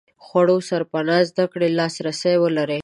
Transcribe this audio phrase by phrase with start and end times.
[0.25, 2.79] خوړو سرپناه زده کړې لاس رسي ولري.